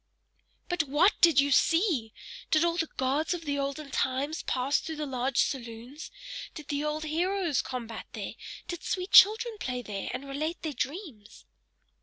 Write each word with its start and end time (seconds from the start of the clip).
"But 0.67 0.85
WHAT 0.89 1.13
DID 1.21 1.39
you 1.39 1.51
see? 1.51 2.11
Did 2.49 2.65
all 2.65 2.75
the 2.75 2.89
gods 2.97 3.35
of 3.35 3.45
the 3.45 3.59
olden 3.59 3.91
times 3.91 4.41
pass 4.41 4.79
through 4.79 4.95
the 4.95 5.05
large 5.05 5.37
saloons? 5.37 6.09
Did 6.55 6.69
the 6.69 6.83
old 6.83 7.03
heroes 7.03 7.61
combat 7.61 8.07
there? 8.13 8.33
Did 8.67 8.81
sweet 8.83 9.11
children 9.11 9.57
play 9.59 9.83
there, 9.83 10.09
and 10.11 10.27
relate 10.27 10.63
their 10.63 10.73
dreams?" 10.73 11.45